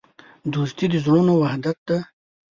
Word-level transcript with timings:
دوستي 0.53 0.85
د 0.91 0.95
زړونو 1.05 1.33
وحدت 1.41 1.77
دی. 1.87 1.99